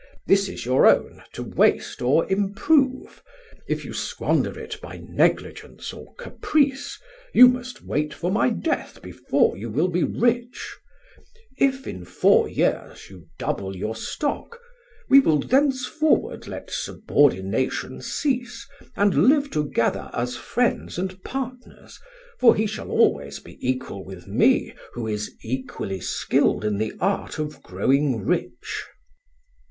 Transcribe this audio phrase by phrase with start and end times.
[0.25, 3.21] This is your own, to waste or improve.
[3.67, 6.97] If you squander it by negligence or caprice,
[7.35, 10.75] you must wait for my death before you will be rich;
[11.59, 14.59] if in four years you double your stock,
[15.07, 21.99] we will thenceforward let subordination cease, and live together as friends and partners,
[22.39, 27.37] for he shall be always equal with me who is equally skilled in the art
[27.37, 28.85] of growing rich.